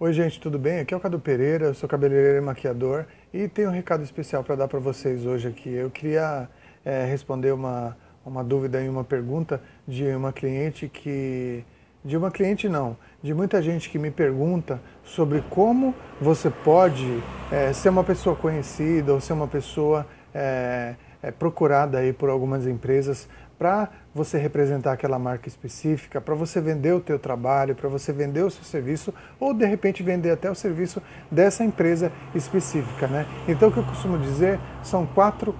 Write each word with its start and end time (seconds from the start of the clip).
Oi 0.00 0.12
gente, 0.12 0.38
tudo 0.38 0.60
bem? 0.60 0.78
Aqui 0.78 0.94
é 0.94 0.96
o 0.96 1.00
Cadu 1.00 1.18
Pereira, 1.18 1.66
eu 1.66 1.74
sou 1.74 1.88
cabeleireiro 1.88 2.38
e 2.38 2.40
maquiador 2.40 3.04
e 3.34 3.48
tenho 3.48 3.68
um 3.68 3.72
recado 3.72 4.04
especial 4.04 4.44
para 4.44 4.54
dar 4.54 4.68
para 4.68 4.78
vocês 4.78 5.26
hoje 5.26 5.48
aqui. 5.48 5.74
Eu 5.74 5.90
queria 5.90 6.48
é, 6.84 7.04
responder 7.04 7.50
uma, 7.50 7.96
uma 8.24 8.44
dúvida 8.44 8.80
e 8.80 8.88
uma 8.88 9.02
pergunta 9.02 9.60
de 9.88 10.04
uma 10.14 10.32
cliente 10.32 10.88
que... 10.88 11.64
De 12.04 12.16
uma 12.16 12.30
cliente 12.30 12.68
não, 12.68 12.96
de 13.20 13.34
muita 13.34 13.60
gente 13.60 13.90
que 13.90 13.98
me 13.98 14.08
pergunta 14.08 14.80
sobre 15.02 15.42
como 15.50 15.92
você 16.20 16.48
pode 16.48 17.20
é, 17.50 17.72
ser 17.72 17.88
uma 17.88 18.04
pessoa 18.04 18.36
conhecida 18.36 19.12
ou 19.12 19.20
ser 19.20 19.32
uma 19.32 19.48
pessoa 19.48 20.06
é, 20.32 20.94
é 21.20 21.32
procurada 21.32 21.98
aí 21.98 22.12
por 22.12 22.30
algumas 22.30 22.68
empresas 22.68 23.28
para 23.58 23.88
você 24.14 24.38
representar 24.38 24.92
aquela 24.92 25.18
marca 25.18 25.48
específica, 25.48 26.20
para 26.20 26.34
você 26.34 26.60
vender 26.60 26.92
o 26.94 27.00
teu 27.00 27.18
trabalho, 27.18 27.74
para 27.74 27.88
você 27.88 28.12
vender 28.12 28.42
o 28.42 28.50
seu 28.50 28.62
serviço 28.62 29.12
ou 29.40 29.52
de 29.52 29.66
repente 29.66 30.02
vender 30.02 30.30
até 30.30 30.50
o 30.50 30.54
serviço 30.54 31.02
dessa 31.30 31.64
empresa 31.64 32.12
específica, 32.34 33.08
né? 33.08 33.26
Então 33.48 33.68
o 33.68 33.72
que 33.72 33.78
eu 33.78 33.84
costumo 33.84 34.16
dizer 34.18 34.60
são 34.82 35.04
quatro 35.04 35.54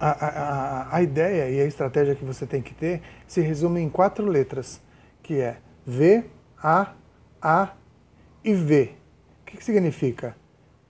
a, 0.00 0.10
a, 0.10 0.96
a 0.96 1.02
ideia 1.02 1.48
e 1.48 1.60
a 1.60 1.64
estratégia 1.64 2.14
que 2.14 2.24
você 2.24 2.44
tem 2.44 2.60
que 2.60 2.74
ter 2.74 3.00
se 3.26 3.40
resume 3.40 3.80
em 3.80 3.88
quatro 3.88 4.26
letras, 4.26 4.80
que 5.22 5.40
é 5.40 5.58
V, 5.86 6.24
A, 6.62 6.92
A 7.40 7.70
e 8.44 8.52
V. 8.52 8.92
O 9.42 9.44
que, 9.46 9.56
que 9.56 9.64
significa? 9.64 10.36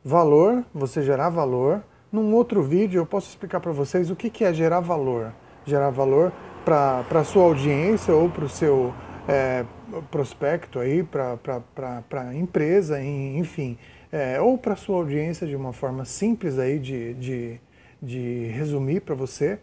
Valor, 0.02 0.64
você 0.74 1.02
gerar 1.02 1.28
valor. 1.28 1.84
Num 2.10 2.34
outro 2.34 2.62
vídeo 2.62 2.98
eu 2.98 3.06
posso 3.06 3.28
explicar 3.28 3.60
para 3.60 3.72
vocês 3.72 4.10
o 4.10 4.16
que, 4.16 4.30
que 4.30 4.44
é 4.44 4.52
gerar 4.52 4.80
valor 4.80 5.32
gerar 5.66 5.90
valor 5.90 6.32
para 6.64 7.04
a 7.10 7.24
sua 7.24 7.42
audiência 7.42 8.14
ou 8.14 8.30
para 8.30 8.44
o 8.44 8.48
seu 8.48 8.94
é, 9.28 9.64
prospecto 10.10 10.78
aí, 10.78 11.02
para 11.02 12.02
a 12.12 12.34
empresa, 12.34 13.02
enfim, 13.02 13.76
é, 14.10 14.40
ou 14.40 14.56
para 14.56 14.74
a 14.74 14.76
sua 14.76 14.96
audiência 14.96 15.46
de 15.46 15.54
uma 15.54 15.72
forma 15.72 16.04
simples 16.04 16.58
aí 16.58 16.78
de, 16.78 17.14
de, 17.14 17.60
de 18.00 18.46
resumir 18.48 19.00
para 19.00 19.14
você. 19.14 19.58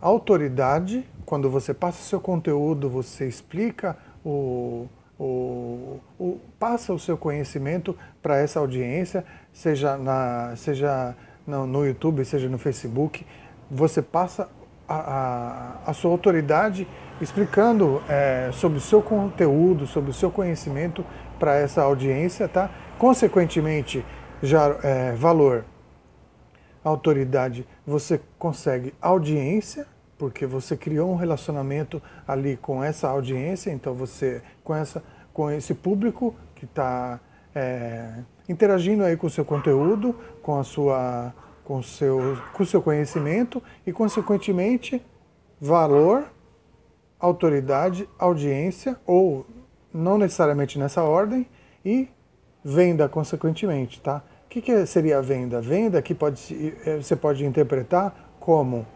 Autoridade, 0.00 1.04
quando 1.24 1.48
você 1.48 1.72
passa 1.72 2.02
seu 2.02 2.20
conteúdo, 2.20 2.90
você 2.90 3.28
explica 3.28 3.96
o, 4.24 4.88
o, 5.18 6.00
o, 6.18 6.40
passa 6.58 6.92
o 6.92 6.98
seu 6.98 7.16
conhecimento 7.16 7.96
para 8.20 8.38
essa 8.38 8.58
audiência, 8.58 9.24
seja, 9.52 9.96
na, 9.96 10.54
seja 10.56 11.14
no, 11.46 11.66
no 11.66 11.86
YouTube, 11.86 12.24
seja 12.24 12.48
no 12.48 12.58
Facebook, 12.58 13.24
você 13.70 14.02
passa 14.02 14.48
a, 14.88 15.78
a, 15.86 15.92
sua 15.92 16.10
autoridade 16.10 16.86
explicando 17.20 18.02
é, 18.08 18.50
sobre 18.52 18.78
o 18.78 18.80
seu 18.80 19.00
conteúdo, 19.00 19.86
sobre 19.86 20.10
o 20.10 20.14
seu 20.14 20.30
conhecimento 20.30 21.04
para 21.38 21.56
essa 21.56 21.82
audiência, 21.82 22.48
tá? 22.48 22.70
Consequentemente, 22.98 24.04
já 24.42 24.76
é, 24.82 25.12
valor, 25.12 25.64
autoridade, 26.84 27.66
você 27.86 28.20
consegue 28.38 28.94
audiência, 29.00 29.86
porque 30.18 30.46
você 30.46 30.76
criou 30.76 31.10
um 31.10 31.16
relacionamento 31.16 32.02
ali 32.26 32.56
com 32.56 32.82
essa 32.82 33.08
audiência, 33.08 33.70
então 33.70 33.94
você 33.94 34.42
com 34.62 34.74
essa 34.74 35.02
com 35.32 35.50
esse 35.50 35.74
público 35.74 36.34
que 36.54 36.64
está 36.64 37.18
é, 37.54 38.22
interagindo 38.48 39.04
aí 39.04 39.16
com 39.16 39.26
o 39.26 39.30
seu 39.30 39.44
conteúdo, 39.44 40.14
com 40.42 40.58
a 40.58 40.64
sua 40.64 41.32
com 41.64 41.82
seu, 41.82 42.36
com 42.52 42.64
seu 42.64 42.82
conhecimento 42.82 43.62
e, 43.86 43.92
consequentemente, 43.92 45.02
valor, 45.60 46.24
autoridade, 47.18 48.08
audiência, 48.18 48.96
ou 49.06 49.46
não 49.92 50.18
necessariamente 50.18 50.78
nessa 50.78 51.02
ordem, 51.02 51.46
e 51.84 52.08
venda, 52.64 53.08
consequentemente, 53.08 54.00
tá? 54.00 54.22
O 54.46 54.48
que, 54.48 54.60
que 54.60 54.86
seria 54.86 55.18
a 55.18 55.20
venda? 55.20 55.60
Venda 55.60 56.02
que 56.02 56.14
pode, 56.14 56.74
eh, 56.84 56.96
você 56.96 57.16
pode 57.16 57.44
interpretar 57.44 58.34
como 58.38 58.86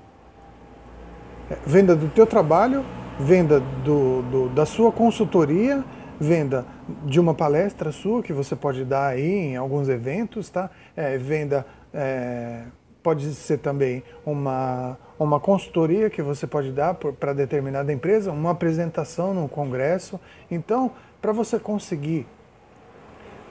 eh, 1.50 1.56
venda 1.64 1.96
do 1.96 2.08
teu 2.08 2.26
trabalho, 2.26 2.84
venda 3.18 3.60
do, 3.60 4.22
do, 4.22 4.48
da 4.50 4.66
sua 4.66 4.92
consultoria, 4.92 5.82
venda 6.20 6.66
de 7.04 7.20
uma 7.20 7.34
palestra 7.34 7.92
sua 7.92 8.22
que 8.22 8.32
você 8.32 8.54
pode 8.56 8.84
dar 8.84 9.08
aí 9.08 9.30
em 9.30 9.56
alguns 9.56 9.88
eventos, 9.88 10.48
tá? 10.48 10.70
É, 10.94 11.16
venda 11.18 11.66
é, 11.92 12.64
pode 13.02 13.34
ser 13.34 13.58
também 13.58 14.02
uma, 14.24 14.98
uma 15.18 15.38
consultoria 15.38 16.10
que 16.10 16.20
você 16.20 16.46
pode 16.46 16.72
dar 16.72 16.94
para 16.94 17.32
determinada 17.32 17.92
empresa, 17.92 18.32
uma 18.32 18.50
apresentação 18.50 19.32
no 19.32 19.48
congresso. 19.48 20.20
Então, 20.50 20.90
para 21.22 21.32
você 21.32 21.58
conseguir 21.58 22.26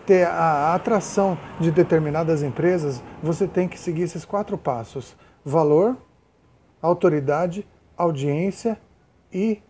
ter 0.05 0.27
a 0.27 0.75
atração 0.75 1.37
de 1.59 1.71
determinadas 1.71 2.43
empresas, 2.43 3.01
você 3.23 3.47
tem 3.47 3.67
que 3.67 3.79
seguir 3.79 4.03
esses 4.03 4.25
quatro 4.25 4.57
passos: 4.57 5.15
valor, 5.43 5.97
autoridade, 6.81 7.65
audiência 7.97 8.77
e, 9.33 9.61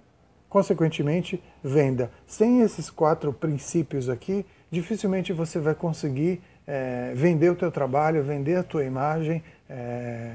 consequentemente, 0.49 1.43
venda. 1.63 2.11
Sem 2.25 2.61
esses 2.61 2.89
quatro 2.89 3.31
princípios 3.31 4.09
aqui, 4.09 4.45
dificilmente 4.69 5.31
você 5.31 5.59
vai 5.59 5.75
conseguir 5.75 6.41
é, 6.67 7.11
vender 7.15 7.49
o 7.51 7.55
teu 7.55 7.71
trabalho, 7.71 8.23
vender 8.23 8.55
a 8.55 8.63
tua 8.63 8.83
imagem, 8.83 9.43
é, 9.69 10.33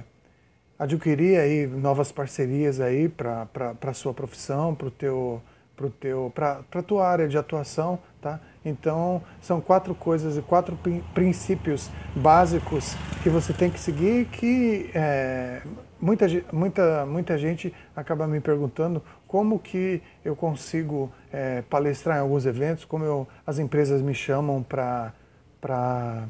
adquirir 0.79 1.39
aí 1.39 1.67
novas 1.67 2.11
parcerias 2.11 2.81
aí 2.81 3.09
para 3.09 3.49
a 3.81 3.93
sua 3.93 4.15
profissão, 4.15 4.75
para 4.75 4.91
teu 4.91 5.43
pro 5.77 5.89
teu 5.89 6.31
para 6.35 6.63
a 6.73 6.83
tua 6.83 7.09
área 7.09 7.27
de 7.27 7.39
atuação, 7.39 7.99
tá? 8.21 8.39
Então 8.63 9.23
são 9.41 9.63
quatro 9.63 9.95
coisas 9.95 10.37
e 10.37 10.43
quatro 10.43 10.79
princípios 11.15 11.91
básicos 12.15 12.95
que 13.23 13.31
você 13.31 13.55
tem 13.55 13.71
que 13.71 13.81
seguir 13.81 14.27
que 14.27 14.91
é, 14.95 15.63
muita, 16.01 16.27
muita, 16.53 17.07
muita 17.07 17.39
gente 17.39 17.75
acaba 17.95 18.27
me 18.27 18.41
perguntando 18.41 19.03
como 19.27 19.59
que 19.59 20.03
eu 20.25 20.35
consigo 20.35 21.13
é, 21.33 21.63
palestrar 21.63 22.19
em 22.19 22.21
alguns 22.21 22.47
eventos, 22.47 22.85
como 22.85 23.05
eu, 23.05 23.29
as 23.47 23.59
empresas 23.59 24.03
me 24.03 24.15
chamam 24.15 24.63
para 24.63 25.13
para 25.61 26.29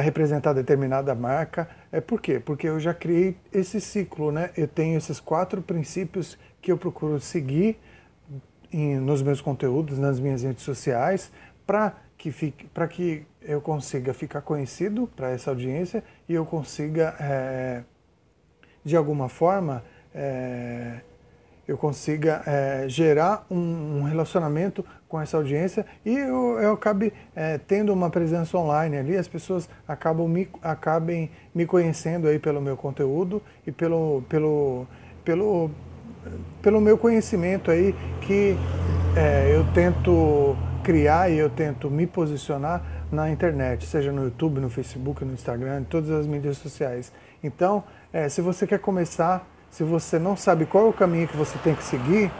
representar 0.00 0.52
determinada 0.52 1.14
marca. 1.14 1.68
É 1.90 2.00
por 2.00 2.20
quê? 2.20 2.38
Porque 2.38 2.68
eu 2.68 2.78
já 2.78 2.92
criei 2.92 3.36
esse 3.52 3.80
ciclo, 3.80 4.30
né? 4.30 4.50
Eu 4.56 4.68
tenho 4.68 4.98
esses 4.98 5.20
quatro 5.20 5.62
princípios 5.62 6.38
que 6.60 6.70
eu 6.70 6.78
procuro 6.78 7.20
seguir 7.20 7.78
em, 8.72 8.96
nos 8.98 9.22
meus 9.22 9.40
conteúdos, 9.40 9.98
nas 9.98 10.18
minhas 10.20 10.42
redes 10.42 10.62
sociais, 10.62 11.30
para 11.66 11.94
que 12.18 12.30
fique, 12.30 12.66
para 12.68 12.88
que 12.88 13.26
eu 13.42 13.60
consiga 13.60 14.12
ficar 14.12 14.42
conhecido 14.42 15.08
para 15.14 15.30
essa 15.30 15.50
audiência 15.50 16.02
e 16.28 16.34
eu 16.34 16.44
consiga, 16.44 17.14
é, 17.20 17.82
de 18.84 18.96
alguma 18.96 19.28
forma, 19.28 19.84
é, 20.14 21.00
eu 21.66 21.76
consiga 21.76 22.42
é, 22.46 22.84
gerar 22.88 23.44
um, 23.50 23.98
um, 23.98 24.02
relacionamento 24.02 24.84
com 25.08 25.20
essa 25.20 25.36
audiência 25.36 25.84
e 26.04 26.16
eu, 26.16 26.58
eu 26.60 26.72
acabe 26.72 27.12
é, 27.34 27.58
tendo 27.58 27.92
uma 27.92 28.08
presença 28.08 28.56
online 28.56 28.96
ali, 28.96 29.16
as 29.16 29.26
pessoas 29.26 29.68
acabam 29.86 30.28
me, 30.28 30.48
acabem 30.62 31.30
me 31.54 31.66
conhecendo 31.66 32.28
aí 32.28 32.38
pelo 32.38 32.60
meu 32.60 32.76
conteúdo 32.76 33.42
e 33.66 33.72
pelo, 33.72 34.22
pelo, 34.28 34.86
pelo, 35.24 35.70
pelo 36.62 36.80
meu 36.80 36.96
conhecimento 36.96 37.70
aí 37.70 37.94
que 38.20 38.56
é, 39.16 39.54
eu 39.54 39.64
tento 39.72 40.56
criar 40.84 41.30
e 41.30 41.38
eu 41.38 41.50
tento 41.50 41.90
me 41.90 42.06
posicionar 42.06 42.80
na 43.10 43.30
internet, 43.30 43.86
seja 43.86 44.12
no 44.12 44.24
YouTube, 44.24 44.60
no 44.60 44.70
Facebook, 44.70 45.24
no 45.24 45.32
Instagram, 45.32 45.80
em 45.80 45.84
todas 45.84 46.10
as 46.10 46.26
mídias 46.26 46.58
sociais. 46.58 47.12
Então, 47.42 47.82
é, 48.12 48.28
se 48.28 48.40
você 48.40 48.66
quer 48.66 48.78
começar 48.78 49.48
se 49.70 49.84
você 49.84 50.18
não 50.18 50.36
sabe 50.36 50.66
qual 50.66 50.86
é 50.86 50.88
o 50.88 50.92
caminho 50.92 51.28
que 51.28 51.36
você 51.36 51.58
tem 51.58 51.74
que 51.74 51.84
seguir, 51.84 52.30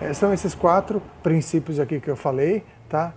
é, 0.00 0.12
são 0.12 0.32
esses 0.32 0.54
quatro 0.54 1.02
princípios 1.22 1.78
aqui 1.78 2.00
que 2.00 2.10
eu 2.10 2.16
falei, 2.16 2.64
tá? 2.88 3.14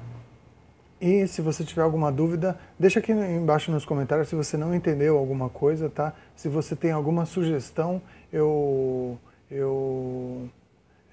E 1.00 1.28
se 1.28 1.42
você 1.42 1.64
tiver 1.64 1.84
alguma 1.84 2.12
dúvida, 2.12 2.58
deixa 2.80 3.00
aqui 3.00 3.12
embaixo 3.12 3.72
nos 3.72 3.86
comentários 3.86 4.30
se 4.30 4.36
você 4.36 4.58
não 4.58 4.74
entendeu 4.74 5.18
alguma 5.18 5.48
coisa, 5.48 5.90
tá? 5.90 6.14
Se 6.36 6.50
você 6.50 6.76
tem 6.76 6.92
alguma 6.92 7.26
sugestão, 7.26 8.02
eu, 8.34 9.18
eu, 9.50 10.50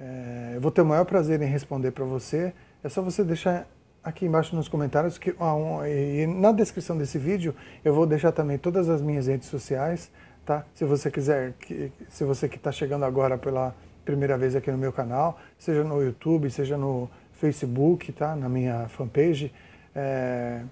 é, 0.00 0.52
eu 0.54 0.60
vou 0.60 0.70
ter 0.70 0.80
o 0.80 0.86
maior 0.86 1.04
prazer 1.04 1.40
em 1.42 1.46
responder 1.46 1.90
para 1.90 2.04
você. 2.04 2.54
É 2.82 2.88
só 2.88 3.02
você 3.02 3.22
deixar 3.22 3.66
aqui 4.02 4.24
embaixo 4.26 4.54
nos 4.56 4.68
comentários 4.68 5.18
que, 5.18 5.34
ah, 5.38 5.54
um, 5.54 5.84
e 5.84 6.26
na 6.26 6.52
descrição 6.52 6.96
desse 6.96 7.18
vídeo 7.18 7.54
eu 7.84 7.94
vou 7.94 8.06
deixar 8.06 8.32
também 8.32 8.56
todas 8.56 8.88
as 8.88 9.02
minhas 9.02 9.26
redes 9.26 9.48
sociais, 9.48 10.10
tá? 10.44 10.64
Se 10.74 10.84
você 10.84 11.10
quiser, 11.10 11.52
que, 11.54 11.92
se 12.08 12.24
você 12.24 12.48
que 12.48 12.56
está 12.56 12.70
chegando 12.70 13.04
agora 13.04 13.38
pela 13.38 13.74
primeira 14.04 14.36
vez 14.36 14.54
aqui 14.54 14.70
no 14.70 14.78
meu 14.78 14.92
canal, 14.92 15.38
seja 15.58 15.82
no 15.82 16.02
YouTube, 16.02 16.50
seja 16.50 16.76
no 16.76 17.08
Facebook, 17.32 18.12
tá? 18.12 18.36
Na 18.36 18.48
minha 18.48 18.88
fanpage, 18.88 19.52
é, 19.94 20.62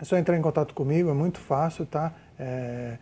é 0.00 0.04
só 0.04 0.16
entrar 0.16 0.36
em 0.36 0.42
contato 0.42 0.74
comigo, 0.74 1.10
é 1.10 1.14
muito 1.14 1.38
fácil, 1.38 1.86
tá? 1.86 2.12
É, 2.38 2.98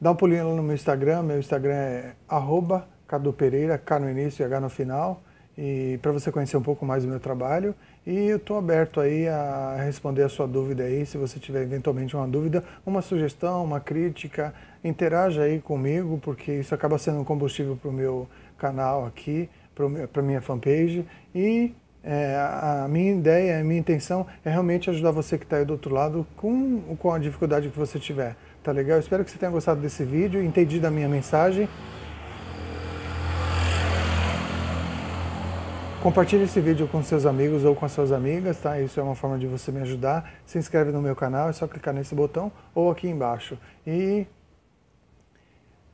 dá 0.00 0.10
um 0.10 0.16
pulinho 0.16 0.48
lá 0.48 0.54
no 0.54 0.62
meu 0.62 0.74
Instagram, 0.74 1.22
meu 1.22 1.38
Instagram 1.38 1.74
é 1.74 2.12
arroba 2.28 2.86
Cadu 3.06 3.32
Pereira, 3.32 3.78
K 3.78 3.98
no 3.98 4.10
início 4.10 4.42
e 4.42 4.44
H 4.44 4.60
no 4.60 4.68
final. 4.68 5.22
E 5.56 5.98
para 6.02 6.12
você 6.12 6.32
conhecer 6.32 6.56
um 6.56 6.62
pouco 6.62 6.84
mais 6.84 7.04
do 7.04 7.08
meu 7.08 7.20
trabalho. 7.20 7.74
E 8.06 8.26
eu 8.26 8.36
estou 8.36 8.58
aberto 8.58 9.00
aí 9.00 9.28
a 9.28 9.76
responder 9.84 10.22
a 10.22 10.28
sua 10.28 10.46
dúvida 10.46 10.84
aí, 10.84 11.06
se 11.06 11.16
você 11.16 11.38
tiver 11.38 11.62
eventualmente 11.62 12.14
uma 12.14 12.28
dúvida, 12.28 12.62
uma 12.84 13.00
sugestão, 13.00 13.64
uma 13.64 13.80
crítica, 13.80 14.52
interaja 14.82 15.42
aí 15.42 15.60
comigo, 15.60 16.18
porque 16.22 16.52
isso 16.52 16.74
acaba 16.74 16.98
sendo 16.98 17.20
um 17.20 17.24
combustível 17.24 17.76
para 17.76 17.88
o 17.88 17.92
meu 17.92 18.28
canal 18.58 19.06
aqui, 19.06 19.48
para 19.74 20.20
a 20.20 20.24
minha 20.24 20.40
fanpage. 20.40 21.06
E 21.34 21.72
é, 22.02 22.36
a 22.36 22.86
minha 22.86 23.12
ideia, 23.12 23.58
a 23.58 23.64
minha 23.64 23.80
intenção 23.80 24.26
é 24.44 24.50
realmente 24.50 24.90
ajudar 24.90 25.10
você 25.10 25.38
que 25.38 25.44
está 25.44 25.56
aí 25.56 25.64
do 25.64 25.72
outro 25.72 25.94
lado 25.94 26.26
com, 26.36 26.80
com 26.98 27.10
a 27.10 27.18
dificuldade 27.18 27.70
que 27.70 27.78
você 27.78 27.98
tiver. 27.98 28.36
Tá 28.62 28.72
legal? 28.72 28.98
Espero 28.98 29.24
que 29.24 29.30
você 29.30 29.38
tenha 29.38 29.50
gostado 29.50 29.80
desse 29.80 30.04
vídeo, 30.04 30.42
entendido 30.42 30.86
a 30.86 30.90
minha 30.90 31.08
mensagem. 31.08 31.68
Compartilhe 36.04 36.44
esse 36.44 36.60
vídeo 36.60 36.86
com 36.86 37.02
seus 37.02 37.24
amigos 37.24 37.64
ou 37.64 37.74
com 37.74 37.86
as 37.86 37.92
suas 37.92 38.12
amigas, 38.12 38.60
tá? 38.60 38.78
Isso 38.78 39.00
é 39.00 39.02
uma 39.02 39.14
forma 39.14 39.38
de 39.38 39.46
você 39.46 39.72
me 39.72 39.80
ajudar. 39.80 40.34
Se 40.44 40.58
inscreve 40.58 40.92
no 40.92 41.00
meu 41.00 41.16
canal, 41.16 41.48
é 41.48 41.52
só 41.54 41.66
clicar 41.66 41.94
nesse 41.94 42.14
botão 42.14 42.52
ou 42.74 42.90
aqui 42.90 43.08
embaixo. 43.08 43.58
E 43.86 44.26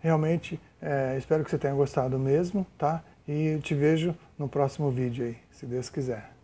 realmente 0.00 0.60
é, 0.82 1.14
espero 1.16 1.44
que 1.44 1.50
você 1.50 1.58
tenha 1.58 1.74
gostado 1.74 2.18
mesmo, 2.18 2.66
tá? 2.76 3.04
E 3.28 3.60
te 3.62 3.72
vejo 3.72 4.12
no 4.36 4.48
próximo 4.48 4.90
vídeo 4.90 5.26
aí, 5.26 5.38
se 5.52 5.64
Deus 5.64 5.88
quiser. 5.88 6.39